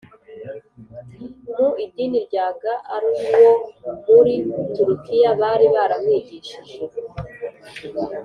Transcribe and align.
Mu 1.57 1.69
idini 1.85 2.17
rya 2.27 2.47
ga 2.61 2.75
ar 2.95 3.03
wo 3.39 3.51
muri 4.09 4.33
turukiya 4.73 5.31
bari 5.41 5.65
baramwigishije 5.75 6.75